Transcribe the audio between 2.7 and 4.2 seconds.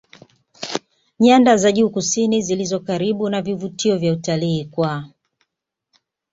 karibu na vivutio vya